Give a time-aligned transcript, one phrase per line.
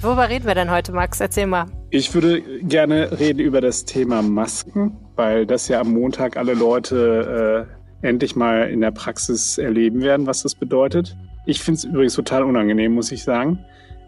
[0.00, 1.20] Worüber reden wir denn heute, Max?
[1.20, 1.66] Erzähl mal.
[1.90, 7.66] Ich würde gerne reden über das Thema Masken, weil das ja am Montag alle Leute
[8.02, 11.16] äh, endlich mal in der Praxis erleben werden, was das bedeutet.
[11.46, 13.58] Ich finde es übrigens total unangenehm, muss ich sagen.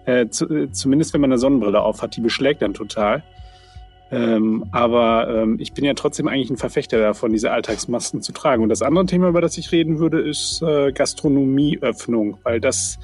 [0.04, 3.24] Äh, zu, äh, zumindest wenn man eine Sonnenbrille auf hat, die beschlägt dann total.
[4.12, 8.62] Ähm, aber ähm, ich bin ja trotzdem eigentlich ein Verfechter davon, diese Alltagsmasken zu tragen.
[8.62, 13.00] Und das andere Thema, über das ich reden würde, ist äh, Gastronomieöffnung, weil das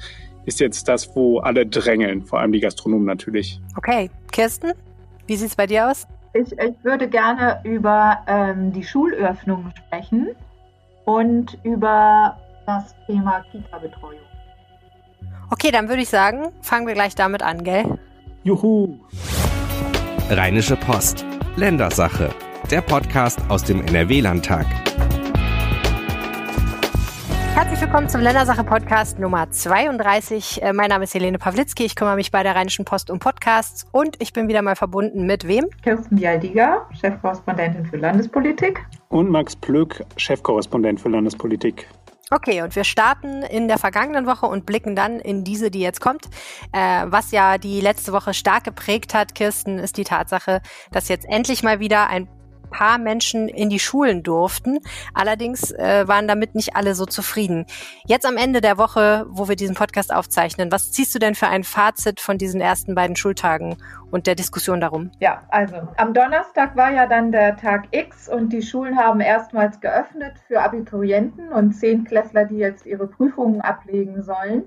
[0.47, 3.61] ist jetzt das, wo alle drängeln, vor allem die Gastronomen natürlich.
[3.75, 4.71] Okay, Kirsten,
[5.27, 6.07] wie sieht es bei dir aus?
[6.33, 10.29] Ich, ich würde gerne über ähm, die Schulöffnung sprechen
[11.05, 14.21] und über das Thema Kita-Betreuung.
[15.49, 17.99] Okay, dann würde ich sagen, fangen wir gleich damit an, gell?
[18.43, 18.99] Juhu!
[20.29, 21.25] Rheinische Post.
[21.55, 22.29] Ländersache.
[22.69, 24.86] Der Podcast aus dem NRW-Landtag.
[27.57, 30.61] Herzlich willkommen zum Ländersache-Podcast Nummer 32.
[30.61, 31.85] Äh, mein Name ist Helene Pawlitzki.
[31.85, 35.25] Ich kümmere mich bei der Rheinischen Post um Podcasts und ich bin wieder mal verbunden
[35.25, 35.65] mit wem?
[35.81, 38.85] Kirsten Bialdiger, Chefkorrespondentin für Landespolitik.
[39.09, 41.87] Und Max Plück, Chefkorrespondent für Landespolitik.
[42.29, 45.99] Okay, und wir starten in der vergangenen Woche und blicken dann in diese, die jetzt
[45.99, 46.25] kommt.
[46.73, 51.25] Äh, was ja die letzte Woche stark geprägt hat, Kirsten, ist die Tatsache, dass jetzt
[51.27, 52.27] endlich mal wieder ein
[52.69, 54.79] paar Menschen in die Schulen durften.
[55.13, 57.65] Allerdings äh, waren damit nicht alle so zufrieden.
[58.05, 61.47] Jetzt am Ende der Woche, wo wir diesen Podcast aufzeichnen, was ziehst du denn für
[61.47, 63.77] ein Fazit von diesen ersten beiden Schultagen
[64.11, 65.11] und der Diskussion darum?
[65.19, 69.79] Ja, also am Donnerstag war ja dann der Tag X und die Schulen haben erstmals
[69.79, 74.63] geöffnet für Abiturienten und Zehntklässler, die jetzt ihre Prüfungen ablegen sollen.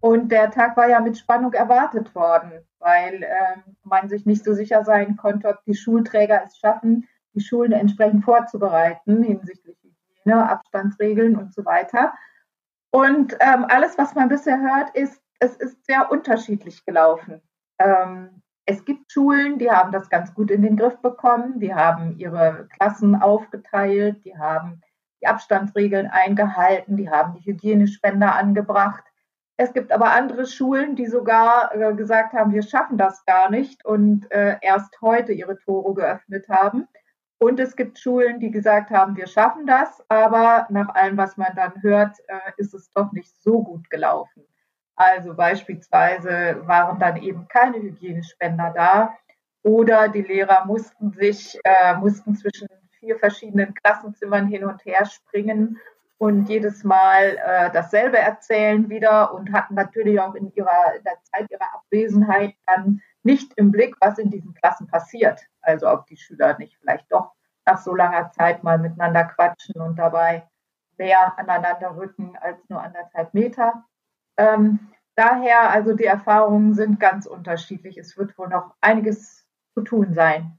[0.00, 4.54] Und der Tag war ja mit Spannung erwartet worden, weil ähm, man sich nicht so
[4.54, 11.36] sicher sein konnte, ob die Schulträger es schaffen, die Schulen entsprechend vorzubereiten hinsichtlich Hygiene, Abstandsregeln
[11.36, 12.12] und so weiter.
[12.90, 17.40] Und ähm, alles, was man bisher hört, ist, es ist sehr unterschiedlich gelaufen.
[17.78, 22.18] Ähm, es gibt Schulen, die haben das ganz gut in den Griff bekommen, die haben
[22.18, 24.82] ihre Klassen aufgeteilt, die haben
[25.22, 29.04] die Abstandsregeln eingehalten, die haben die Hygienespender angebracht.
[29.56, 33.84] Es gibt aber andere Schulen, die sogar äh, gesagt haben, wir schaffen das gar nicht
[33.84, 36.86] und äh, erst heute ihre Tore geöffnet haben.
[37.38, 41.54] Und es gibt Schulen, die gesagt haben, wir schaffen das, aber nach allem, was man
[41.54, 44.44] dann hört, äh, ist es doch nicht so gut gelaufen.
[44.96, 49.16] Also beispielsweise waren dann eben keine Hygienespender da
[49.62, 55.78] oder die Lehrer mussten sich, äh, mussten zwischen vier verschiedenen Klassenzimmern hin und her springen
[56.18, 61.18] und jedes Mal äh, dasselbe erzählen wieder und hatten natürlich auch in ihrer in der
[61.22, 65.42] Zeit ihrer Abwesenheit dann nicht im Blick, was in diesen Klassen passiert.
[65.60, 67.32] Also ob die Schüler nicht vielleicht doch
[67.66, 70.48] nach so langer Zeit mal miteinander quatschen und dabei
[70.96, 73.84] mehr aneinander rücken als nur anderthalb Meter.
[74.38, 74.78] Ähm,
[75.14, 77.98] daher, also die Erfahrungen sind ganz unterschiedlich.
[77.98, 80.58] Es wird wohl noch einiges zu tun sein.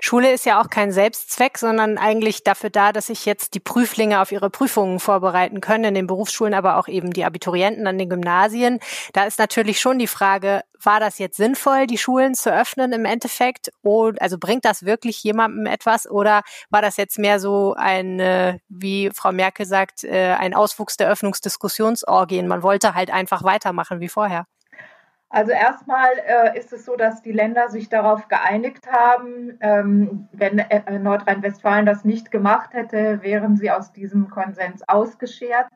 [0.00, 4.20] Schule ist ja auch kein Selbstzweck, sondern eigentlich dafür da, dass sich jetzt die Prüflinge
[4.20, 8.10] auf ihre Prüfungen vorbereiten können, in den Berufsschulen, aber auch eben die Abiturienten an den
[8.10, 8.80] Gymnasien.
[9.12, 13.04] Da ist natürlich schon die Frage, war das jetzt sinnvoll, die Schulen zu öffnen im
[13.04, 13.70] Endeffekt?
[13.82, 19.10] Und, also bringt das wirklich jemandem etwas oder war das jetzt mehr so ein, wie
[19.14, 22.48] Frau Merkel sagt, äh, ein Auswuchs der Öffnungsdiskussionsorgien?
[22.48, 24.46] Man wollte halt einfach weitermachen wie vorher.
[25.34, 30.58] Also erstmal äh, ist es so, dass die Länder sich darauf geeinigt haben, ähm, wenn
[30.58, 35.68] äh, Nordrhein-Westfalen das nicht gemacht hätte, wären sie aus diesem Konsens ausgeschert.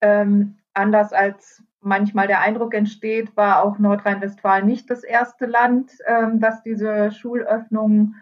[0.00, 6.40] Ähm, anders als manchmal der Eindruck entsteht, war auch Nordrhein-Westfalen nicht das erste Land, ähm,
[6.40, 8.16] das diese Schulöffnung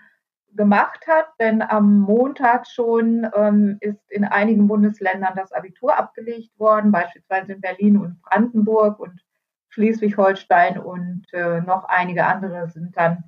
[0.57, 6.93] gemacht hat, denn am Montag schon ähm, ist in einigen Bundesländern das Abitur abgelegt worden,
[6.93, 9.26] beispielsweise in Berlin und Brandenburg und
[9.77, 13.25] Schleswig-Holstein und äh, noch einige andere sind dann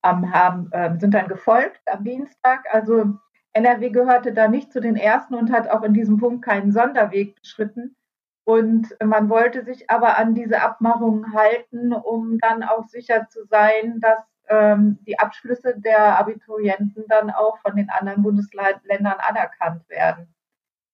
[0.00, 2.64] am, haben, äh, sind dann gefolgt am Dienstag.
[2.72, 3.18] Also
[3.52, 7.38] NRW gehörte da nicht zu den ersten und hat auch in diesem Punkt keinen Sonderweg
[7.38, 7.96] beschritten.
[8.44, 14.00] Und man wollte sich aber an diese Abmachungen halten, um dann auch sicher zu sein,
[14.00, 20.34] dass ähm, die Abschlüsse der Abiturienten dann auch von den anderen Bundesländern anerkannt werden.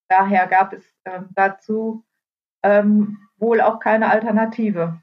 [0.09, 2.05] Daher gab es ähm, dazu
[2.63, 5.01] ähm, wohl auch keine Alternative.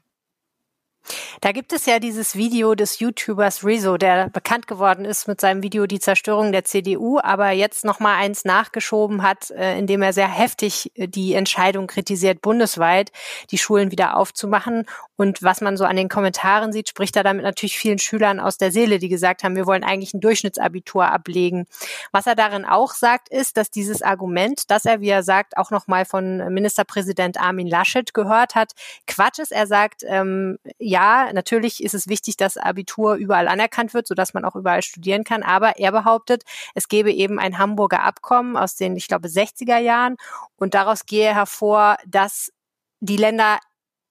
[1.40, 5.62] Da gibt es ja dieses Video des YouTubers Rezo, der bekannt geworden ist mit seinem
[5.62, 10.12] Video Die Zerstörung der CDU, aber jetzt noch mal eins nachgeschoben hat, äh, indem er
[10.12, 13.12] sehr heftig äh, die Entscheidung kritisiert, bundesweit
[13.50, 14.86] die Schulen wieder aufzumachen.
[15.16, 18.58] Und was man so an den Kommentaren sieht, spricht er damit natürlich vielen Schülern aus
[18.58, 21.66] der Seele, die gesagt haben, wir wollen eigentlich ein Durchschnittsabitur ablegen.
[22.10, 25.70] Was er darin auch sagt, ist, dass dieses Argument, das er, wie er sagt, auch
[25.70, 28.72] noch mal von Ministerpräsident Armin Laschet gehört hat,
[29.06, 29.52] Quatsch ist.
[29.52, 30.93] Er sagt, ähm, ja,
[31.32, 35.42] natürlich ist es wichtig, dass Abitur überall anerkannt wird, sodass man auch überall studieren kann.
[35.42, 36.44] Aber er behauptet,
[36.74, 40.16] es gebe eben ein Hamburger Abkommen aus den, ich glaube, 60er Jahren
[40.56, 42.52] und daraus gehe hervor, dass
[43.00, 43.58] die Länder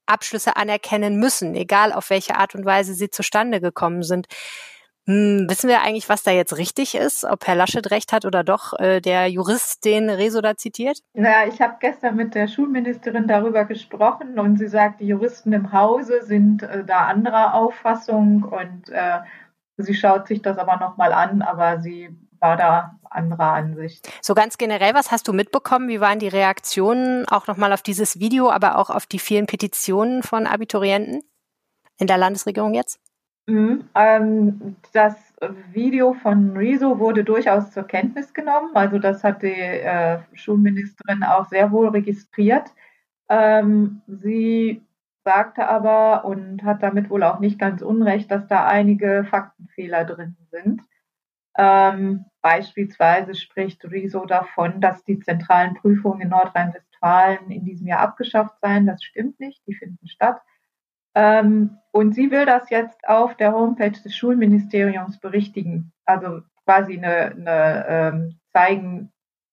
[0.06, 4.28] Abschlüsse anerkennen müssen, egal auf welche Art und Weise sie zustande gekommen sind.
[5.06, 8.44] Hm, wissen wir eigentlich, was da jetzt richtig ist, ob Herr Laschet recht hat oder
[8.44, 11.00] doch äh, der Jurist, den Reso da zitiert?
[11.14, 15.74] Naja, ich habe gestern mit der Schulministerin darüber gesprochen und sie sagt, die Juristen im
[15.74, 19.20] Hause sind äh, da anderer Auffassung und äh,
[19.76, 24.10] sie schaut sich das aber nochmal an, aber sie war da anderer Ansicht.
[24.22, 25.90] So ganz generell, was hast du mitbekommen?
[25.90, 30.24] Wie waren die Reaktionen auch nochmal auf dieses Video, aber auch auf die vielen Petitionen
[30.24, 31.24] von Abiturienten
[31.98, 33.03] in der Landesregierung jetzt?
[33.48, 33.90] Mhm.
[33.96, 35.16] Ähm, das
[35.72, 38.72] Video von Rezo wurde durchaus zur Kenntnis genommen.
[38.76, 42.74] Also das hat die äh, Schulministerin auch sehr wohl registriert.
[43.30, 44.82] Ähm, sie
[45.26, 50.38] sagte aber und hat damit wohl auch nicht ganz unrecht, dass da einige Faktenfehler drin
[50.52, 50.82] sind.
[51.58, 58.60] Ähm, beispielsweise spricht Rezo davon, dass die zentralen Prüfungen in Nordrhein-Westfalen in diesem Jahr abgeschafft
[58.62, 58.88] seien.
[58.88, 60.42] Das stimmt nicht, die finden statt.
[61.16, 65.92] Ähm, und sie will das jetzt auf der Homepage des Schulministeriums berichtigen.
[66.06, 69.12] Also quasi eine, eine ähm, zeigen,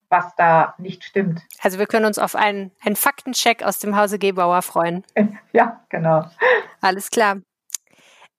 [0.09, 1.43] was da nicht stimmt.
[1.63, 5.05] Also wir können uns auf einen, einen Faktencheck aus dem Hause Gebauer freuen.
[5.53, 6.25] Ja, genau.
[6.81, 7.39] Alles klar.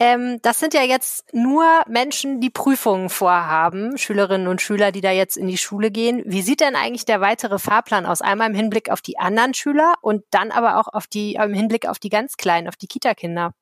[0.01, 5.11] Ähm, das sind ja jetzt nur Menschen, die Prüfungen vorhaben, Schülerinnen und Schüler, die da
[5.11, 6.23] jetzt in die Schule gehen.
[6.25, 8.23] Wie sieht denn eigentlich der weitere Fahrplan aus?
[8.23, 11.87] Einmal im Hinblick auf die anderen Schüler und dann aber auch auf die, im Hinblick
[11.87, 13.53] auf die ganz Kleinen, auf die Kita-Kinder.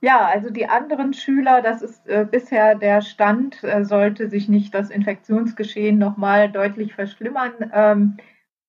[0.00, 4.74] Ja, also die anderen Schüler, das ist äh, bisher der Stand, äh, sollte sich nicht
[4.74, 8.16] das Infektionsgeschehen nochmal deutlich verschlimmern, ähm,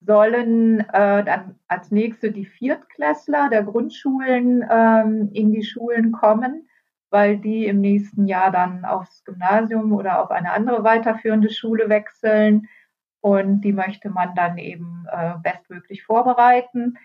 [0.01, 6.67] sollen äh, dann als nächste die Viertklässler der Grundschulen ähm, in die Schulen kommen
[7.13, 12.67] weil die im nächsten Jahr dann aufs Gymnasium oder auf eine andere weiterführende Schule wechseln.
[13.21, 16.97] Und die möchte man dann eben äh, bestmöglich vorbereiten.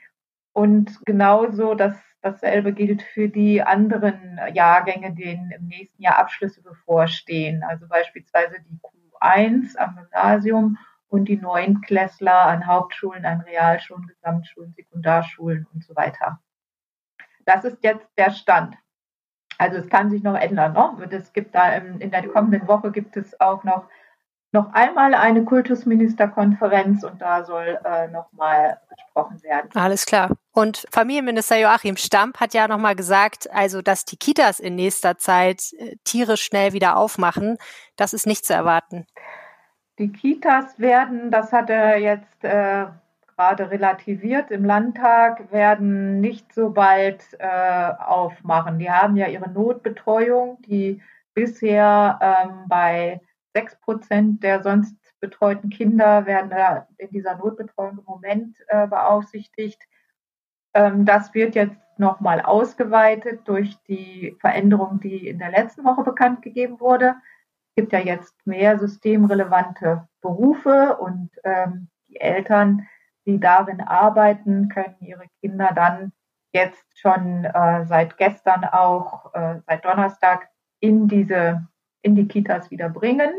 [0.55, 7.63] Und genauso das, dasselbe gilt für die anderen Jahrgänge, denen im nächsten Jahr Abschlüsse bevorstehen.
[7.63, 8.81] Also beispielsweise die
[9.21, 10.79] Q1 am Gymnasium
[11.09, 16.41] und die Neunklässler an Hauptschulen, an Realschulen, Gesamtschulen, Sekundarschulen und so weiter.
[17.45, 18.75] Das ist jetzt der Stand.
[19.59, 20.73] Also es kann sich noch ändern.
[20.73, 21.09] Ne?
[21.11, 23.85] Es gibt da im, in der kommenden Woche gibt es auch noch
[24.53, 29.69] noch einmal eine Kultusministerkonferenz und da soll äh, nochmal gesprochen werden.
[29.75, 30.31] Alles klar.
[30.53, 35.73] Und Familienminister Joachim Stamp hat ja nochmal gesagt, also dass die Kitas in nächster Zeit
[35.79, 37.59] äh, tierisch schnell wieder aufmachen,
[37.97, 39.07] das ist nicht zu erwarten.
[39.99, 42.87] Die Kitas werden, das hat er jetzt äh,
[43.39, 48.81] gerade relativiert im Landtag, werden nicht so bald äh, aufmachen.
[48.81, 51.01] Die haben ja ihre Notbetreuung, die
[51.35, 53.21] bisher ähm, bei
[53.55, 56.51] sechs Prozent der sonst betreuten Kinder werden
[56.97, 59.81] in dieser Notbetreuung im Moment äh, beaufsichtigt.
[60.75, 66.43] Ähm, das wird jetzt nochmal ausgeweitet durch die Veränderung, die in der letzten Woche bekannt
[66.43, 67.15] gegeben wurde.
[67.69, 72.89] Es gibt ja jetzt mehr systemrelevante Berufe und ähm, die Eltern
[73.29, 76.13] die darin arbeiten, können ihre Kinder dann
[76.53, 80.49] jetzt schon äh, seit gestern auch, äh, seit Donnerstag
[80.81, 81.67] in diese,
[82.01, 83.31] in die Kitas wieder bringen.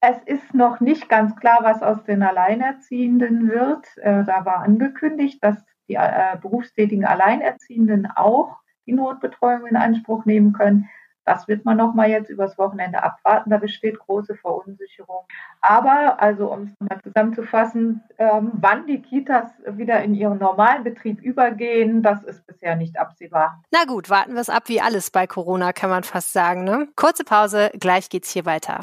[0.00, 3.86] Es ist noch nicht ganz klar, was aus den Alleinerziehenden wird.
[3.98, 10.52] Äh, da war angekündigt, dass die äh, berufstätigen Alleinerziehenden auch die Notbetreuung in Anspruch nehmen
[10.52, 10.90] können.
[11.24, 13.50] Das wird man nochmal jetzt übers Wochenende abwarten.
[13.50, 15.24] Da besteht große Verunsicherung.
[15.60, 21.20] Aber, also um es mal zusammenzufassen, ähm, wann die Kitas wieder in ihren normalen Betrieb
[21.22, 23.62] übergehen, das ist bisher nicht absehbar.
[23.70, 26.64] Na gut, warten wir es ab wie alles bei Corona, kann man fast sagen.
[26.64, 26.88] Ne?
[26.96, 28.80] Kurze Pause, gleich geht's hier weiter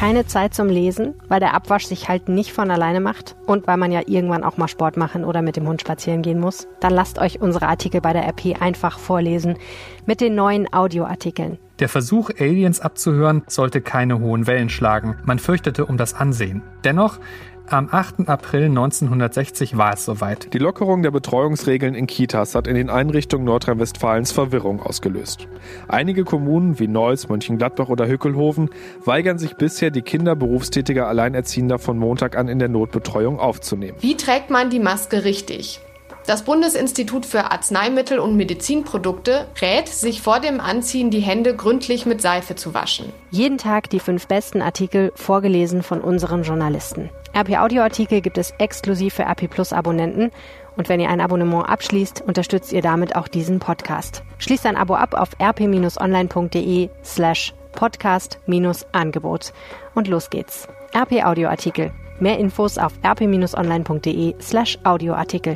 [0.00, 3.76] keine Zeit zum Lesen, weil der Abwasch sich halt nicht von alleine macht und weil
[3.76, 6.94] man ja irgendwann auch mal Sport machen oder mit dem Hund spazieren gehen muss, dann
[6.94, 9.58] lasst euch unsere Artikel bei der RP einfach vorlesen
[10.06, 11.58] mit den neuen Audioartikeln.
[11.80, 15.16] Der Versuch, Aliens abzuhören, sollte keine hohen Wellen schlagen.
[15.24, 16.62] Man fürchtete um das Ansehen.
[16.82, 17.18] Dennoch,
[17.72, 18.28] am 8.
[18.28, 20.52] April 1960 war es soweit.
[20.52, 25.48] Die Lockerung der Betreuungsregeln in Kitas hat in den Einrichtungen Nordrhein-Westfalens Verwirrung ausgelöst.
[25.88, 28.70] Einige Kommunen wie Neuss, Mönchengladbach oder Hückelhoven
[29.04, 33.98] weigern sich bisher, die Kinder berufstätiger Alleinerziehender von Montag an in der Notbetreuung aufzunehmen.
[34.00, 35.80] Wie trägt man die Maske richtig?
[36.30, 42.22] Das Bundesinstitut für Arzneimittel und Medizinprodukte rät, sich vor dem Anziehen die Hände gründlich mit
[42.22, 43.12] Seife zu waschen.
[43.32, 47.10] Jeden Tag die fünf besten Artikel vorgelesen von unseren Journalisten.
[47.36, 50.30] RP Audioartikel gibt es exklusiv für RP Plus Abonnenten
[50.76, 54.22] Und wenn ihr ein Abonnement abschließt, unterstützt ihr damit auch diesen Podcast.
[54.38, 59.52] Schließt ein Abo ab auf rp-online.de slash podcast-angebot.
[59.96, 60.68] Und los geht's.
[60.94, 61.90] RP Audioartikel.
[62.20, 65.54] Mehr Infos auf rp-online.de slash Audioartikel.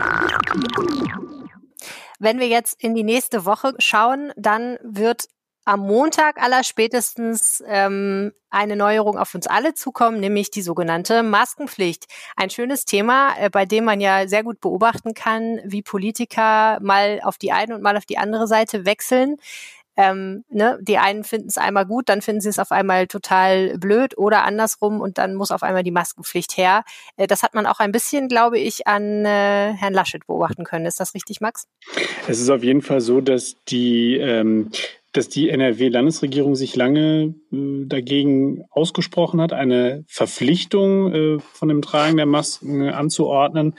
[2.18, 5.28] Wenn wir jetzt in die nächste Woche schauen, dann wird
[5.66, 12.06] am Montag aller spätestens ähm, eine Neuerung auf uns alle zukommen, nämlich die sogenannte Maskenpflicht.
[12.37, 17.21] Ein schönes Thema, äh, bei dem man ja sehr gut beobachten kann, wie Politiker mal
[17.23, 19.37] auf die eine und mal auf die andere Seite wechseln.
[19.96, 23.78] Ähm, ne, die einen finden es einmal gut, dann finden sie es auf einmal total
[23.78, 26.84] blöd oder andersrum und dann muss auf einmal die Maskenpflicht her.
[27.16, 30.86] Äh, das hat man auch ein bisschen, glaube ich, an äh, Herrn Laschet beobachten können.
[30.86, 31.66] Ist das richtig, Max?
[32.28, 34.70] Es ist auf jeden Fall so, dass die ähm,
[35.14, 42.16] dass die NRW-Landesregierung sich lange äh, dagegen ausgesprochen hat, eine Verpflichtung äh, von dem Tragen
[42.16, 43.74] der Masken anzuordnen.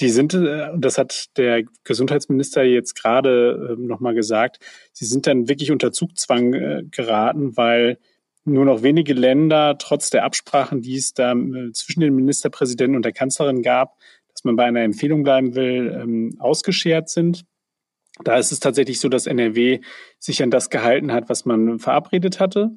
[0.00, 4.58] Die sind, äh, das hat der Gesundheitsminister jetzt gerade äh, nochmal gesagt,
[4.92, 7.98] sie sind dann wirklich unter Zugzwang äh, geraten, weil
[8.44, 13.04] nur noch wenige Länder, trotz der Absprachen, die es da äh, zwischen den Ministerpräsidenten und
[13.04, 13.96] der Kanzlerin gab,
[14.32, 17.44] dass man bei einer Empfehlung bleiben will, ähm, ausgeschert sind.
[18.22, 19.80] Da ist es tatsächlich so, dass NRW
[20.18, 22.70] sich an das gehalten hat, was man verabredet hatte.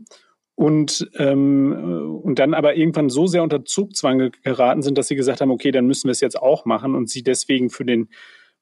[0.60, 5.40] Und, ähm, und dann aber irgendwann so sehr unter Zugzwang geraten sind, dass sie gesagt
[5.40, 8.10] haben, okay, dann müssen wir es jetzt auch machen und sie deswegen für den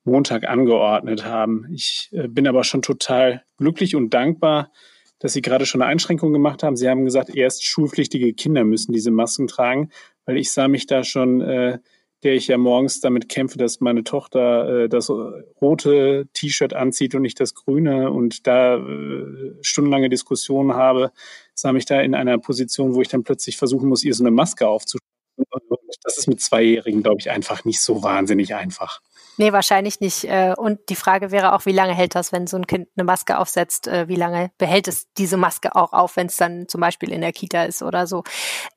[0.03, 1.65] Montag angeordnet haben.
[1.73, 4.71] Ich äh, bin aber schon total glücklich und dankbar,
[5.17, 6.75] dass Sie gerade schon eine Einschränkung gemacht haben.
[6.75, 9.89] Sie haben gesagt, erst schulpflichtige Kinder müssen diese Masken tragen,
[10.25, 11.79] weil ich sah mich da schon äh,
[12.24, 15.09] der ich ja morgens damit kämpfe, dass meine Tochter äh, das
[15.62, 21.12] rote T-Shirt anzieht und nicht das grüne und da äh, stundenlange Diskussionen habe,
[21.53, 24.31] sah mich da in einer Position, wo ich dann plötzlich versuchen muss, ihr so eine
[24.31, 25.07] Maske aufzuschneiden.
[26.03, 29.01] Das ist mit Zweijährigen, glaube ich, einfach nicht so wahnsinnig einfach.
[29.39, 30.24] Nee, wahrscheinlich nicht.
[30.24, 33.03] Äh, und die Frage wäre auch, wie lange hält das, wenn so ein Kind eine
[33.03, 33.88] Maske aufsetzt?
[33.88, 37.21] Äh, wie lange behält es diese Maske auch auf, wenn es dann zum Beispiel in
[37.21, 38.24] der Kita ist oder so?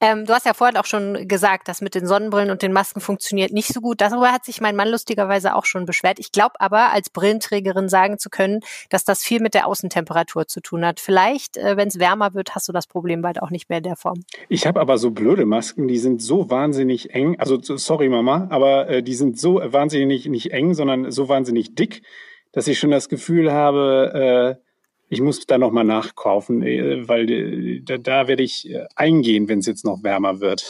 [0.02, 3.00] Ähm, du hast ja vorhin auch schon gesagt, das mit den Sonnenbrillen und den Masken
[3.00, 4.02] funktioniert nicht so gut.
[4.02, 6.18] Darüber hat sich mein Mann lustigerweise auch schon beschwert.
[6.18, 10.60] Ich glaube aber, als Brillenträgerin sagen zu können, dass das viel mit der Außentemperatur zu
[10.60, 11.00] tun hat.
[11.00, 13.84] Vielleicht, äh, wenn es wärmer wird, hast du das Problem bald auch nicht mehr in
[13.84, 14.24] der Form.
[14.50, 17.36] Ich habe aber so blöde Masken, die sind so wahnsinnig eng.
[17.38, 22.02] Also sorry Mama, aber die sind so wahnsinnig nicht eng, sondern so wahnsinnig dick,
[22.52, 24.70] dass ich schon das Gefühl habe, äh,
[25.08, 29.58] ich muss da nochmal nachkaufen, äh, weil äh, da, da werde ich äh, eingehen, wenn
[29.58, 30.64] es jetzt noch wärmer wird.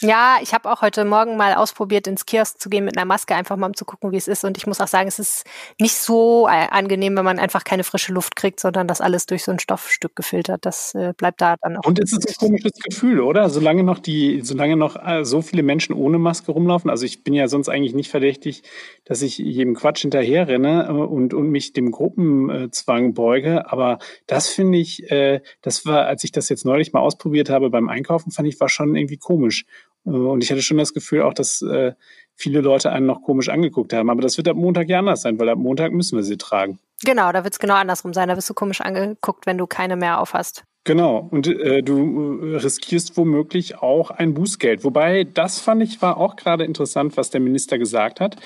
[0.00, 3.34] Ja, ich habe auch heute Morgen mal ausprobiert, ins Kiosk zu gehen mit einer Maske,
[3.34, 4.44] einfach mal um zu gucken, wie es ist.
[4.44, 5.44] Und ich muss auch sagen, es ist
[5.78, 9.44] nicht so äh, angenehm, wenn man einfach keine frische Luft kriegt, sondern das alles durch
[9.44, 10.66] so ein Stoffstück gefiltert.
[10.66, 11.84] Das äh, bleibt da dann auch.
[11.84, 13.48] Und es ist ein komisches Gefühl, oder?
[13.50, 16.90] Solange noch die, solange noch äh, so viele Menschen ohne Maske rumlaufen.
[16.90, 18.62] Also ich bin ja sonst eigentlich nicht verdächtig,
[19.04, 23.70] dass ich jedem Quatsch hinterher renne äh, und, und mich dem Gruppenzwang beuge.
[23.70, 27.70] Aber das finde ich, äh, das war, als ich das jetzt neulich mal ausprobiert habe
[27.70, 29.64] beim Einkaufen, fand ich, war schon irgendwie komisch.
[30.06, 31.92] Äh, und ich hatte schon das Gefühl auch, dass äh,
[32.34, 34.10] viele Leute einen noch komisch angeguckt haben.
[34.10, 36.78] Aber das wird ab Montag ja anders sein, weil ab Montag müssen wir sie tragen.
[37.04, 38.28] Genau, da wird es genau andersrum sein.
[38.28, 40.64] Da wirst du komisch angeguckt, wenn du keine mehr aufhast.
[40.84, 44.82] Genau, und äh, du äh, riskierst womöglich auch ein Bußgeld.
[44.82, 48.36] Wobei, das fand ich war auch gerade interessant, was der Minister gesagt hat.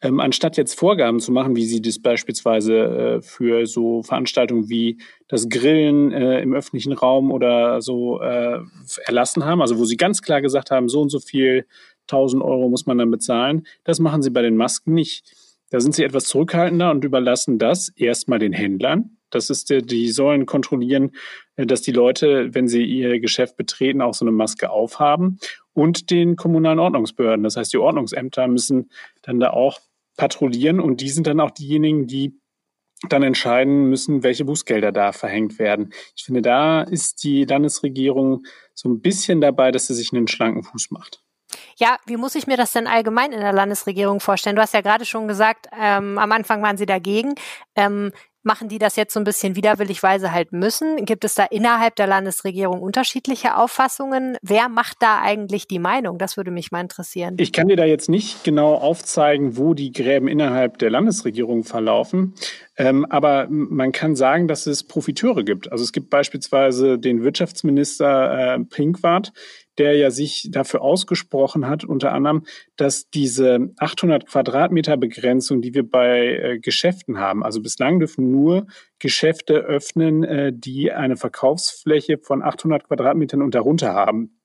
[0.00, 4.98] Ähm, anstatt jetzt Vorgaben zu machen, wie sie das beispielsweise äh, für so Veranstaltungen wie
[5.28, 8.58] das Grillen äh, im öffentlichen Raum oder so äh,
[9.04, 11.66] erlassen haben, also wo sie ganz klar gesagt haben, so und so viel
[12.02, 15.24] 1000 Euro muss man dann bezahlen, das machen sie bei den Masken nicht.
[15.70, 19.16] Da sind sie etwas zurückhaltender und überlassen das erstmal den Händlern.
[19.34, 21.12] Das ist, die sollen kontrollieren,
[21.56, 25.38] äh, dass die Leute, wenn sie ihr Geschäft betreten, auch so eine Maske aufhaben
[25.72, 27.44] und den kommunalen Ordnungsbehörden.
[27.44, 28.90] Das heißt, die Ordnungsämter müssen
[29.22, 29.80] dann da auch
[30.16, 32.38] patrouillieren und die sind dann auch diejenigen, die
[33.08, 35.92] dann entscheiden müssen, welche Bußgelder da verhängt werden.
[36.16, 40.62] Ich finde, da ist die Landesregierung so ein bisschen dabei, dass sie sich einen schlanken
[40.62, 41.22] Fuß macht.
[41.76, 44.56] Ja, wie muss ich mir das denn allgemein in der Landesregierung vorstellen?
[44.56, 47.34] Du hast ja gerade schon gesagt, ähm, am Anfang waren sie dagegen.
[47.74, 48.12] Ähm,
[48.42, 51.04] machen die das jetzt so ein bisschen widerwilligweise halt müssen?
[51.04, 54.36] Gibt es da innerhalb der Landesregierung unterschiedliche Auffassungen?
[54.42, 56.18] Wer macht da eigentlich die Meinung?
[56.18, 57.36] Das würde mich mal interessieren.
[57.38, 62.34] Ich kann dir da jetzt nicht genau aufzeigen, wo die Gräben innerhalb der Landesregierung verlaufen.
[62.76, 65.70] Ähm, aber man kann sagen, dass es Profiteure gibt.
[65.70, 69.32] Also es gibt beispielsweise den Wirtschaftsminister äh, Pinkwart,
[69.78, 72.44] der ja sich dafür ausgesprochen hat, unter anderem,
[72.76, 78.66] dass diese 800 Quadratmeter Begrenzung, die wir bei äh, Geschäften haben, also bislang dürfen nur
[78.98, 84.38] Geschäfte öffnen, äh, die eine Verkaufsfläche von 800 Quadratmetern und darunter haben.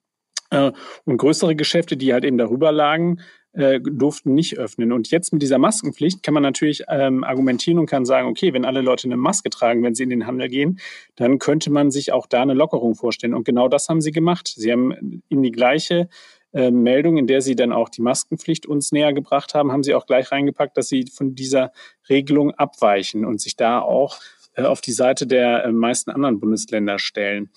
[0.50, 0.72] Äh,
[1.06, 3.20] und größere Geschäfte, die halt eben darüber lagen,
[3.58, 4.92] äh, durften nicht öffnen.
[4.92, 8.66] Und jetzt mit dieser Maskenpflicht kann man natürlich ähm, argumentieren und kann sagen, okay, wenn
[8.66, 10.80] alle Leute eine Maske tragen, wenn sie in den Handel gehen,
[11.16, 13.34] dann könnte man sich auch da eine Lockerung vorstellen.
[13.34, 14.54] Und genau das haben sie gemacht.
[14.56, 16.08] Sie haben in die gleiche
[16.54, 19.96] äh, Meldung, in der sie dann auch die Maskenpflicht uns näher gebracht haben, haben sie
[19.96, 21.72] auch gleich reingepackt, dass sie von dieser
[22.10, 24.20] Regelung abweichen und sich da auch
[24.54, 27.50] äh, auf die Seite der äh, meisten anderen Bundesländer stellen.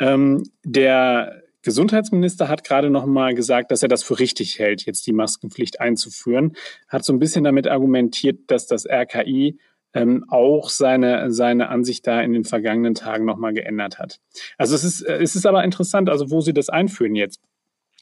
[0.00, 5.06] Ähm, der Gesundheitsminister hat gerade noch mal gesagt, dass er das für richtig hält, jetzt
[5.06, 6.52] die Maskenpflicht einzuführen.
[6.88, 9.58] Hat so ein bisschen damit argumentiert, dass das RKI
[9.94, 14.20] ähm, auch seine, seine Ansicht da in den vergangenen Tagen noch mal geändert hat.
[14.58, 17.40] Also es ist, äh, es ist aber interessant, also wo sie das einführen jetzt.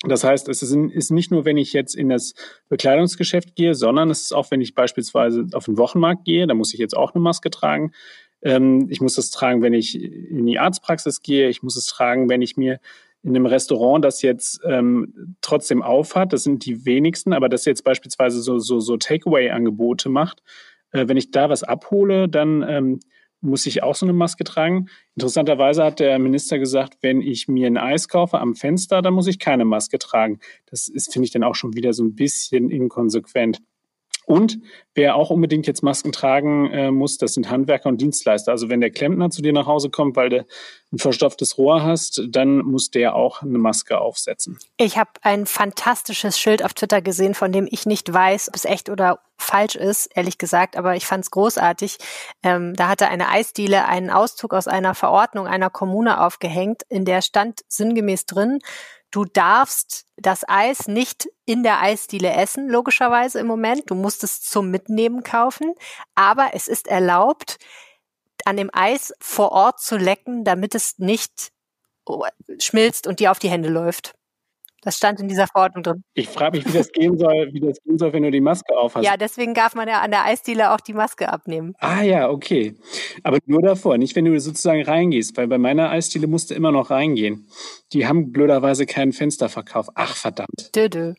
[0.04, 2.34] Das heißt, es ist nicht nur, wenn ich jetzt in das
[2.68, 6.74] Bekleidungsgeschäft gehe, sondern es ist auch, wenn ich beispielsweise auf den Wochenmarkt gehe, da muss
[6.74, 7.92] ich jetzt auch eine Maske tragen.
[8.42, 11.48] Ähm, ich muss das tragen, wenn ich in die Arztpraxis gehe.
[11.48, 12.80] Ich muss es tragen, wenn ich mir
[13.22, 17.84] in einem Restaurant, das jetzt ähm, trotzdem aufhat, das sind die wenigsten, aber das jetzt
[17.84, 20.42] beispielsweise so, so, so Takeaway-Angebote macht,
[20.90, 23.00] äh, wenn ich da was abhole, dann ähm,
[23.40, 24.88] muss ich auch so eine Maske tragen.
[25.16, 29.26] Interessanterweise hat der Minister gesagt, wenn ich mir ein Eis kaufe am Fenster, dann muss
[29.26, 30.38] ich keine Maske tragen.
[30.66, 33.58] Das ist, finde ich, dann auch schon wieder so ein bisschen inkonsequent.
[34.32, 34.60] Und
[34.94, 38.50] wer auch unbedingt jetzt Masken tragen äh, muss, das sind Handwerker und Dienstleister.
[38.50, 40.46] Also wenn der Klempner zu dir nach Hause kommt, weil du
[40.90, 44.58] ein verstopftes Rohr hast, dann muss der auch eine Maske aufsetzen.
[44.78, 48.64] Ich habe ein fantastisches Schild auf Twitter gesehen, von dem ich nicht weiß, ob es
[48.64, 51.98] echt oder falsch ist, ehrlich gesagt, aber ich fand es großartig.
[52.42, 57.20] Ähm, da hatte eine Eisdiele einen Auszug aus einer Verordnung einer Kommune aufgehängt, in der
[57.20, 58.60] stand sinngemäß drin,
[59.12, 63.90] Du darfst das Eis nicht in der Eisdiele essen, logischerweise im Moment.
[63.90, 65.74] Du musst es zum Mitnehmen kaufen.
[66.14, 67.58] Aber es ist erlaubt,
[68.46, 71.52] an dem Eis vor Ort zu lecken, damit es nicht
[72.06, 72.24] oh,
[72.58, 74.14] schmilzt und dir auf die Hände läuft.
[74.82, 76.04] Das stand in dieser Verordnung drin.
[76.14, 78.76] Ich frage mich, wie das gehen soll, wie das gehen soll, wenn du die Maske
[78.76, 79.06] aufhast.
[79.06, 81.74] Ja, deswegen darf man ja an der Eisdiele auch die Maske abnehmen.
[81.78, 82.74] Ah ja, okay.
[83.22, 86.72] Aber nur davor, nicht wenn du sozusagen reingehst, weil bei meiner Eisdiele musst du immer
[86.72, 87.48] noch reingehen.
[87.92, 89.88] Die haben blöderweise keinen Fensterverkauf.
[89.94, 90.74] Ach verdammt.
[90.74, 91.14] Dö, dö.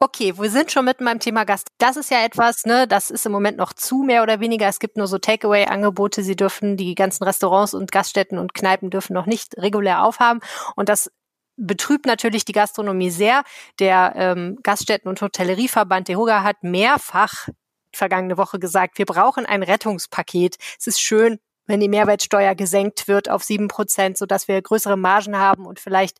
[0.00, 1.70] Okay, wir sind schon mitten beim Thema Gast.
[1.78, 4.68] Das ist ja etwas, ne, das ist im Moment noch zu mehr oder weniger.
[4.68, 6.22] Es gibt nur so Takeaway-Angebote.
[6.22, 10.38] Sie dürfen die ganzen Restaurants und Gaststätten und Kneipen dürfen noch nicht regulär aufhaben.
[10.76, 11.10] Und das
[11.58, 13.42] betrübt natürlich die Gastronomie sehr.
[13.78, 17.48] Der ähm, Gaststätten- und Hotellerieverband DEHOGA hat mehrfach
[17.92, 20.56] vergangene Woche gesagt, wir brauchen ein Rettungspaket.
[20.78, 25.36] Es ist schön, wenn die Mehrwertsteuer gesenkt wird auf sieben Prozent, sodass wir größere Margen
[25.36, 26.18] haben und vielleicht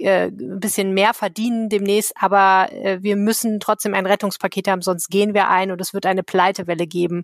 [0.00, 5.08] äh, ein bisschen mehr verdienen demnächst, aber äh, wir müssen trotzdem ein Rettungspaket haben, sonst
[5.08, 7.22] gehen wir ein und es wird eine Pleitewelle geben.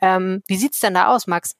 [0.00, 1.54] Ähm, wie sieht's denn da aus, Max?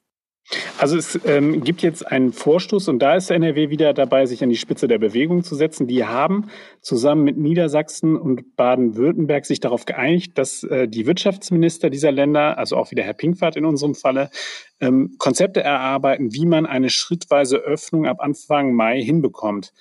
[0.78, 4.48] Also es ähm, gibt jetzt einen Vorstoß und da ist NRW wieder dabei, sich an
[4.48, 5.86] die Spitze der Bewegung zu setzen.
[5.86, 6.50] Die haben
[6.80, 12.76] zusammen mit Niedersachsen und Baden-Württemberg sich darauf geeinigt, dass äh, die Wirtschaftsminister dieser Länder, also
[12.76, 14.30] auch wieder Herr Pinkwart in unserem Falle,
[14.80, 19.72] ähm, Konzepte erarbeiten, wie man eine schrittweise Öffnung ab Anfang Mai hinbekommt.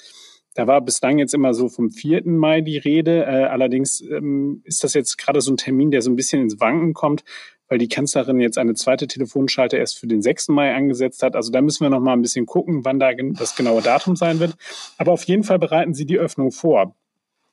[0.53, 2.23] Da war bislang jetzt immer so vom 4.
[2.25, 3.23] Mai die Rede.
[3.23, 6.59] Äh, allerdings ähm, ist das jetzt gerade so ein Termin, der so ein bisschen ins
[6.59, 7.23] Wanken kommt,
[7.69, 10.49] weil die Kanzlerin jetzt eine zweite Telefonschalte erst für den 6.
[10.49, 11.35] Mai angesetzt hat.
[11.35, 14.39] Also da müssen wir noch mal ein bisschen gucken, wann da das genaue Datum sein
[14.39, 14.55] wird.
[14.97, 16.95] Aber auf jeden Fall bereiten sie die Öffnung vor.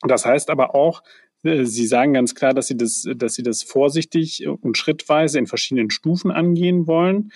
[0.03, 1.03] Das heißt aber auch,
[1.45, 5.47] äh, Sie sagen ganz klar, dass Sie das, dass Sie das vorsichtig und schrittweise in
[5.47, 7.31] verschiedenen Stufen angehen wollen.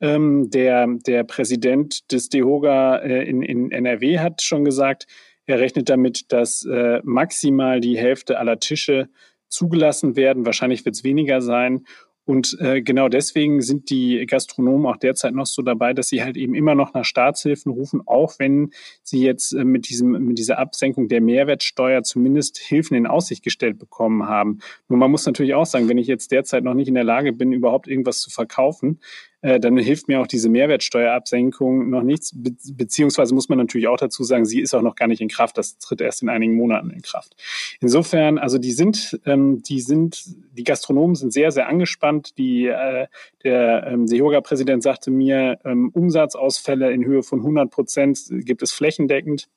[0.00, 5.06] Ähm, der, der Präsident des DEHOGA äh, in, in NRW hat schon gesagt,
[5.46, 9.08] er rechnet damit, dass äh, maximal die Hälfte aller Tische
[9.48, 10.46] zugelassen werden.
[10.46, 11.84] Wahrscheinlich wird es weniger sein.
[12.28, 16.36] Und äh, genau deswegen sind die Gastronomen auch derzeit noch so dabei, dass sie halt
[16.36, 20.58] eben immer noch nach Staatshilfen rufen, auch wenn sie jetzt äh, mit, diesem, mit dieser
[20.58, 24.58] Absenkung der Mehrwertsteuer zumindest Hilfen in Aussicht gestellt bekommen haben.
[24.88, 27.32] Nur man muss natürlich auch sagen, wenn ich jetzt derzeit noch nicht in der Lage
[27.32, 29.00] bin, überhaupt irgendwas zu verkaufen,
[29.40, 32.32] dann hilft mir auch diese Mehrwertsteuerabsenkung noch nichts.
[32.34, 35.28] Be beziehungsweise muss man natürlich auch dazu sagen, sie ist auch noch gar nicht in
[35.28, 35.58] Kraft.
[35.58, 37.36] Das tritt erst in einigen Monaten in Kraft.
[37.80, 42.36] Insofern, also die sind, ähm, die sind, die Gastronomen sind sehr, sehr angespannt.
[42.38, 43.06] Die, äh,
[43.44, 49.48] der ähm, Sehoga-Präsident sagte mir, ähm, Umsatzausfälle in Höhe von 100 Prozent gibt es flächendeckend.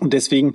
[0.00, 0.52] Und deswegen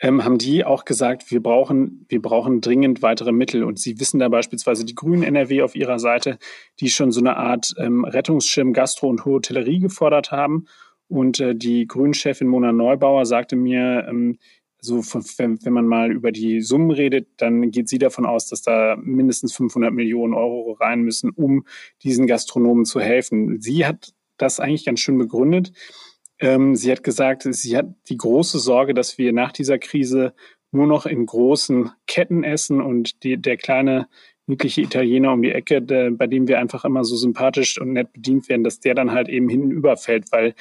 [0.00, 3.64] ähm, haben die auch gesagt, wir brauchen, wir brauchen dringend weitere Mittel.
[3.64, 6.38] Und sie wissen da beispielsweise die Grünen NRW auf ihrer Seite,
[6.80, 10.66] die schon so eine Art ähm, Rettungsschirm Gastro und Hotellerie gefordert haben.
[11.08, 14.38] Und äh, die Grünen-Chefin Mona Neubauer sagte mir, ähm,
[14.84, 14.98] so
[15.38, 18.96] wenn, wenn man mal über die Summen redet, dann geht sie davon aus, dass da
[19.00, 21.64] mindestens 500 Millionen Euro rein müssen, um
[22.02, 23.60] diesen Gastronomen zu helfen.
[23.60, 25.72] Sie hat das eigentlich ganz schön begründet.
[26.44, 30.34] Ähm, sie hat gesagt, sie hat die große Sorge, dass wir nach dieser Krise
[30.72, 34.08] nur noch in großen Ketten essen und die, der kleine
[34.46, 38.12] niedliche Italiener um die Ecke, der, bei dem wir einfach immer so sympathisch und nett
[38.12, 40.54] bedient werden, dass der dann halt eben hinten überfällt, weil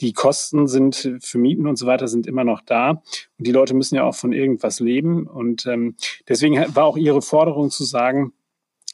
[0.00, 2.90] die Kosten sind für Mieten und so weiter sind immer noch da.
[3.38, 5.28] Und die Leute müssen ja auch von irgendwas leben.
[5.28, 5.94] Und ähm,
[6.28, 8.32] deswegen war auch Ihre Forderung zu sagen,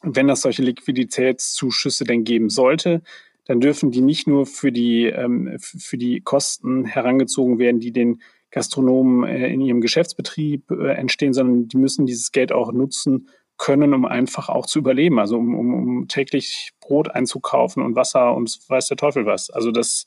[0.03, 3.01] wenn es solche Liquiditätszuschüsse denn geben sollte,
[3.47, 8.21] dann dürfen die nicht nur für die, ähm, für die Kosten herangezogen werden, die den
[8.51, 13.95] Gastronomen äh, in ihrem Geschäftsbetrieb äh, entstehen, sondern die müssen dieses Geld auch nutzen können,
[13.95, 18.59] um einfach auch zu überleben, also um, um, um täglich Brot einzukaufen und Wasser und
[18.69, 19.51] weiß der Teufel was.
[19.51, 20.07] Also das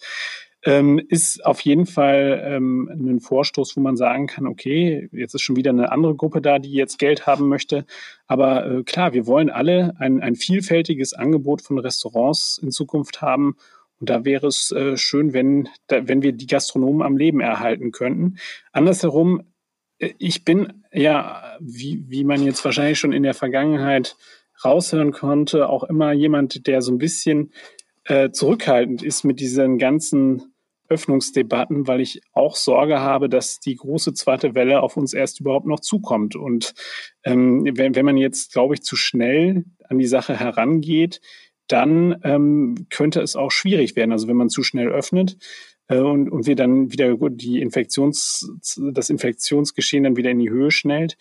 [0.64, 5.42] ähm, ist auf jeden Fall ähm, ein Vorstoß, wo man sagen kann, okay, jetzt ist
[5.42, 7.86] schon wieder eine andere Gruppe da, die jetzt Geld haben möchte.
[8.26, 13.56] Aber äh, klar, wir wollen alle ein, ein vielfältiges Angebot von Restaurants in Zukunft haben.
[14.00, 17.92] Und da wäre es äh, schön, wenn, da, wenn wir die Gastronomen am Leben erhalten
[17.92, 18.38] könnten.
[18.72, 19.44] Andersherum
[20.00, 24.16] ich bin ja, wie, wie man jetzt wahrscheinlich schon in der Vergangenheit
[24.64, 27.52] raushören konnte, auch immer jemand, der so ein bisschen
[28.08, 30.54] äh, zurückhaltend ist mit diesen ganzen
[30.90, 35.68] Öffnungsdebatten, weil ich auch Sorge habe, dass die große zweite Welle auf uns erst überhaupt
[35.68, 36.36] noch zukommt.
[36.36, 36.74] Und
[37.24, 41.20] ähm, wenn, wenn man jetzt, glaube ich, zu schnell an die Sache herangeht,
[41.68, 44.14] dann ähm, könnte es auch schwierig werden.
[44.14, 45.38] Also wenn man zu schnell öffnet,
[45.88, 50.72] äh, und, und wir dann wieder die Infektions, das Infektionsgeschehen dann wieder in die Höhe
[50.72, 51.18] schnellt,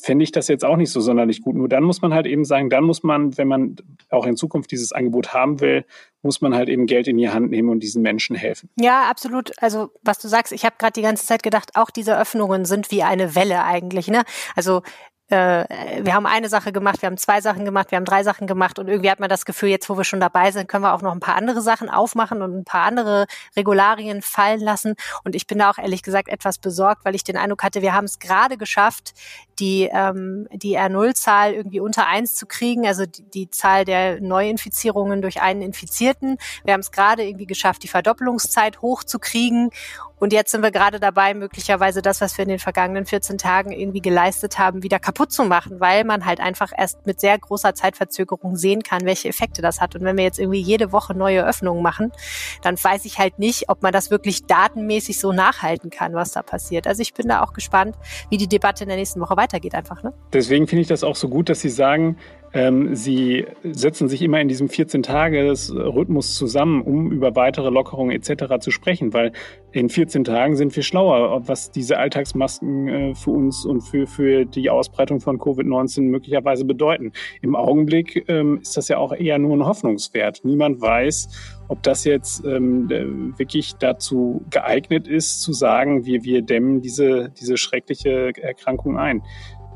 [0.00, 1.56] fände ich das jetzt auch nicht so sonderlich gut.
[1.56, 3.76] Nur dann muss man halt eben sagen, dann muss man, wenn man
[4.08, 5.84] auch in Zukunft dieses Angebot haben will,
[6.22, 8.70] muss man halt eben Geld in die Hand nehmen und diesen Menschen helfen.
[8.76, 9.52] Ja, absolut.
[9.62, 12.90] Also was du sagst, ich habe gerade die ganze Zeit gedacht, auch diese Öffnungen sind
[12.90, 14.08] wie eine Welle eigentlich.
[14.08, 14.22] Ne?
[14.56, 14.82] Also
[15.30, 18.46] äh, wir haben eine Sache gemacht, wir haben zwei Sachen gemacht, wir haben drei Sachen
[18.46, 20.94] gemacht und irgendwie hat man das Gefühl, jetzt wo wir schon dabei sind, können wir
[20.94, 24.94] auch noch ein paar andere Sachen aufmachen und ein paar andere Regularien fallen lassen.
[25.24, 27.94] Und ich bin da auch ehrlich gesagt etwas besorgt, weil ich den Eindruck hatte, wir
[27.94, 29.14] haben es gerade geschafft,
[29.58, 35.22] die, ähm, die R0-Zahl irgendwie unter eins zu kriegen, also die, die Zahl der Neuinfizierungen
[35.22, 36.38] durch einen Infizierten.
[36.64, 39.70] Wir haben es gerade irgendwie geschafft, die Verdoppelungszeit hochzukriegen.
[40.20, 43.72] Und jetzt sind wir gerade dabei, möglicherweise das, was wir in den vergangenen 14 Tagen
[43.72, 47.74] irgendwie geleistet haben, wieder kaputt zu machen, weil man halt einfach erst mit sehr großer
[47.74, 49.96] Zeitverzögerung sehen kann, welche Effekte das hat.
[49.96, 52.12] Und wenn wir jetzt irgendwie jede Woche neue Öffnungen machen,
[52.60, 56.42] dann weiß ich halt nicht, ob man das wirklich datenmäßig so nachhalten kann, was da
[56.42, 56.86] passiert.
[56.86, 57.96] Also ich bin da auch gespannt,
[58.28, 60.02] wie die Debatte in der nächsten Woche weitergeht einfach.
[60.02, 60.12] Ne?
[60.34, 62.18] Deswegen finde ich das auch so gut, dass Sie sagen,
[62.52, 68.58] ähm, sie setzen sich immer in diesem 14-Tages-Rhythmus zusammen, um über weitere Lockerungen etc.
[68.60, 69.32] zu sprechen, weil
[69.72, 74.44] in 14 Tagen sind wir schlauer, was diese Alltagsmasken äh, für uns und für, für
[74.44, 77.12] die Ausbreitung von Covid-19 möglicherweise bedeuten.
[77.40, 80.40] Im Augenblick ähm, ist das ja auch eher nur ein Hoffnungswert.
[80.42, 81.28] Niemand weiß,
[81.68, 87.56] ob das jetzt ähm, wirklich dazu geeignet ist, zu sagen, wir, wir dämmen diese, diese
[87.56, 89.22] schreckliche Erkrankung ein.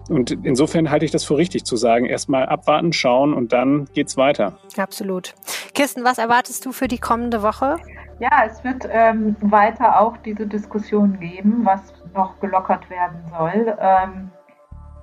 [0.09, 4.17] Und insofern halte ich das für richtig zu sagen, erstmal abwarten, schauen und dann geht's
[4.17, 4.59] weiter.
[4.77, 5.35] Absolut.
[5.75, 7.77] Kirsten, was erwartest du für die kommende Woche?
[8.21, 11.81] Ja, es wird ähm, weiter auch diese Diskussion geben, was
[12.15, 13.77] noch gelockert werden soll.
[13.81, 14.31] Ähm,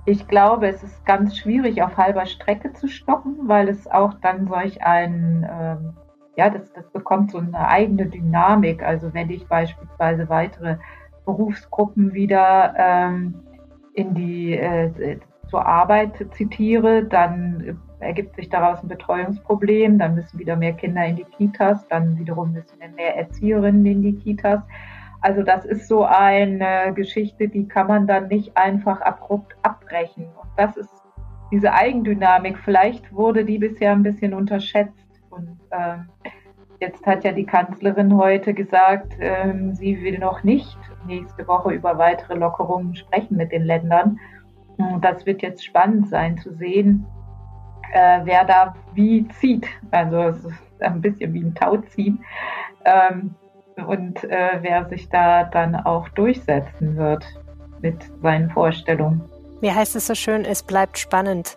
[0.04, 4.48] ich glaube, es ist ganz schwierig, auf halber Strecke zu stoppen, weil es auch dann
[4.48, 5.94] solch ein, ähm,
[6.36, 8.82] ja, das, das bekommt so eine eigene Dynamik.
[8.82, 10.78] Also wenn ich beispielsweise weitere
[11.24, 13.34] Berufsgruppen wieder ähm,
[13.94, 20.56] in die äh, zur Arbeit zitiere, dann ergibt sich daraus ein Betreuungsproblem, dann müssen wieder
[20.56, 24.62] mehr Kinder in die Kitas, dann wiederum müssen mehr Erzieherinnen in die Kitas.
[25.20, 30.24] Also das ist so eine Geschichte, die kann man dann nicht einfach abrupt abbrechen.
[30.24, 30.90] Und das ist
[31.52, 32.58] diese Eigendynamik.
[32.58, 35.06] Vielleicht wurde die bisher ein bisschen unterschätzt.
[35.30, 35.98] Und äh,
[36.80, 40.76] jetzt hat ja die Kanzlerin heute gesagt, äh, sie will noch nicht
[41.06, 44.18] nächste Woche über weitere Lockerungen sprechen mit den Ländern.
[45.00, 47.06] Das wird jetzt spannend sein zu sehen,
[47.92, 49.66] äh, wer da wie zieht.
[49.90, 52.24] Also es ist ein bisschen wie ein Tauziehen.
[52.84, 53.34] Ähm,
[53.86, 57.24] und äh, wer sich da dann auch durchsetzen wird
[57.80, 59.22] mit seinen Vorstellungen.
[59.60, 61.56] Wie heißt es so schön, es bleibt spannend.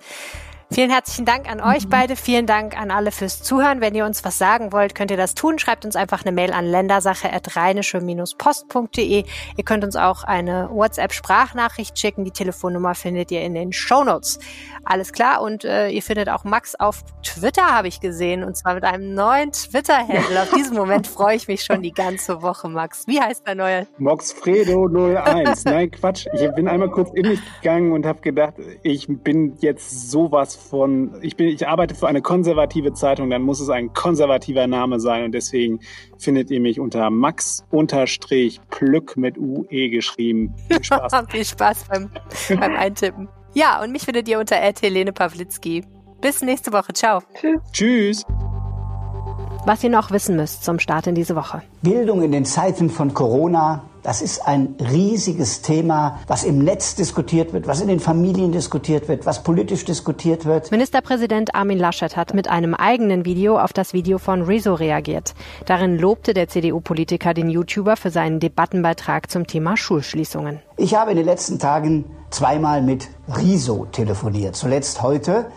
[0.72, 1.90] Vielen herzlichen Dank an euch mhm.
[1.90, 2.16] beide.
[2.16, 3.82] Vielen Dank an alle fürs Zuhören.
[3.82, 5.60] Wenn ihr uns was sagen wollt, könnt ihr das tun.
[5.60, 9.26] Schreibt uns einfach eine Mail an ländersache.rheinische-post.de.
[9.58, 12.26] Ihr könnt uns auch eine WhatsApp-Sprachnachricht schicken.
[12.26, 14.40] Die Telefonnummer findet ihr in den Shownotes.
[14.84, 15.44] Alles klar.
[15.44, 18.44] Und äh, ihr findet auch Max auf Twitter, habe ich gesehen.
[18.44, 20.42] Und zwar mit einem neuen Twitter-Handle.
[20.42, 23.06] Auf diesen Moment freue ich mich schon die ganze Woche, Max.
[23.06, 23.86] Wie heißt der neue?
[24.00, 25.62] Moxfredo01.
[25.66, 26.26] Nein, Quatsch.
[26.34, 31.16] Ich bin einmal kurz in mich gegangen und habe gedacht, ich bin jetzt sowas von,
[31.22, 35.24] ich bin, ich arbeite für eine konservative Zeitung, dann muss es ein konservativer Name sein
[35.26, 35.80] und deswegen
[36.18, 37.68] findet ihr mich unter Max-Plück
[39.18, 40.54] mit UE geschrieben.
[40.68, 41.14] Viel Spaß.
[41.30, 42.10] Viel Spaß beim,
[42.50, 43.28] beim Eintippen.
[43.54, 45.84] Ja, und mich findet ihr unter Helene Pawlitzki.
[46.22, 46.92] Bis nächste Woche.
[46.94, 47.22] Ciao.
[47.40, 47.62] Tschüss.
[47.72, 48.26] Tschüss.
[49.66, 51.64] Was ihr noch wissen müsst zum Start in diese Woche.
[51.82, 57.54] Bildung in den Zeiten von Corona, das ist ein riesiges Thema, was im Netz diskutiert
[57.54, 60.70] wird, was in den Familien diskutiert wird, was politisch diskutiert wird.
[60.70, 65.34] Ministerpräsident Armin Laschet hat mit einem eigenen Video auf das Video von Rezo reagiert.
[65.66, 70.60] Darin lobte der CDU-Politiker den YouTuber für seinen Debattenbeitrag zum Thema Schulschließungen.
[70.78, 75.48] Ich habe in den letzten Tagen zweimal mit Riso telefoniert, zuletzt heute.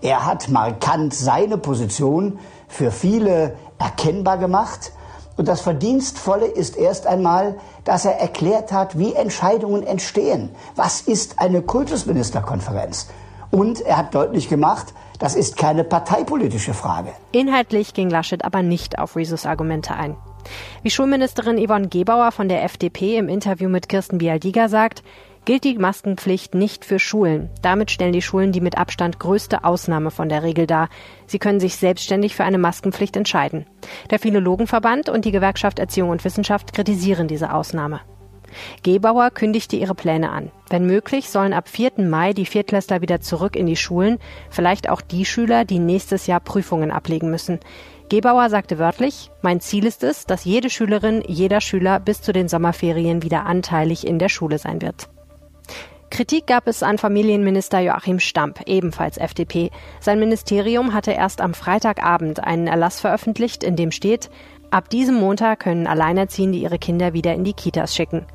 [0.00, 4.92] Er hat markant seine Position für viele erkennbar gemacht.
[5.38, 10.50] Und das Verdienstvolle ist erst einmal, dass er erklärt hat, wie Entscheidungen entstehen.
[10.74, 13.08] Was ist eine Kultusministerkonferenz?
[13.52, 17.12] Und er hat deutlich gemacht, das ist keine parteipolitische Frage.
[17.30, 20.16] Inhaltlich ging Laschet aber nicht auf Risos Argumente ein.
[20.82, 25.04] Wie Schulministerin Yvonne Gebauer von der FDP im Interview mit Kirsten Bialdiga sagt,
[25.48, 27.48] gilt die Maskenpflicht nicht für Schulen.
[27.62, 30.90] Damit stellen die Schulen die mit Abstand größte Ausnahme von der Regel dar.
[31.26, 33.64] Sie können sich selbstständig für eine Maskenpflicht entscheiden.
[34.10, 38.00] Der Philologenverband und die Gewerkschaft Erziehung und Wissenschaft kritisieren diese Ausnahme.
[38.82, 40.50] Gebauer kündigte ihre Pläne an.
[40.68, 41.92] Wenn möglich, sollen ab 4.
[41.96, 44.18] Mai die Viertklässler wieder zurück in die Schulen,
[44.50, 47.58] vielleicht auch die Schüler, die nächstes Jahr Prüfungen ablegen müssen.
[48.10, 52.48] Gebauer sagte wörtlich, mein Ziel ist es, dass jede Schülerin, jeder Schüler bis zu den
[52.48, 55.08] Sommerferien wieder anteilig in der Schule sein wird.
[56.10, 59.70] Kritik gab es an Familienminister Joachim Stamp, ebenfalls FDP.
[60.00, 64.30] Sein Ministerium hatte erst am Freitagabend einen Erlass veröffentlicht, in dem steht,
[64.70, 68.26] ab diesem Montag können Alleinerziehende ihre Kinder wieder in die Kitas schicken.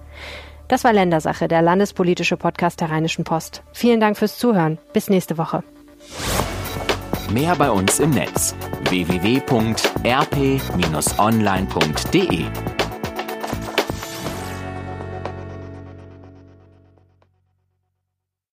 [0.68, 3.64] Das war Ländersache, der landespolitische Podcast der Rheinischen Post.
[3.74, 4.78] Vielen Dank fürs Zuhören.
[4.94, 5.64] Bis nächste Woche.
[7.32, 8.56] Mehr bei uns im Netz
[8.90, 9.64] www.rp-online.de